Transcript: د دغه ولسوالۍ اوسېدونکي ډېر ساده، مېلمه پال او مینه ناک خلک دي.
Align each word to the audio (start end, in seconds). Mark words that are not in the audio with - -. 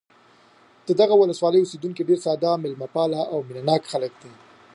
د 0.87 0.89
دغه 1.01 1.15
ولسوالۍ 1.17 1.59
اوسېدونکي 1.61 2.07
ډېر 2.09 2.19
ساده، 2.25 2.51
مېلمه 2.63 2.87
پال 2.95 3.11
او 3.31 3.37
مینه 3.47 3.61
ناک 3.67 3.83
خلک 3.91 4.13
دي. 4.21 4.31